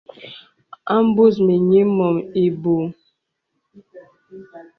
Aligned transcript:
A 0.93 0.95
mbus 1.05 1.35
mìnyì 1.45 1.79
mɔ̀m 1.97 2.15
ìbùù. 2.45 2.81